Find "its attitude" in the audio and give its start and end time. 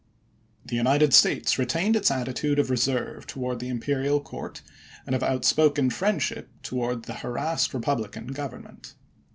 1.95-2.57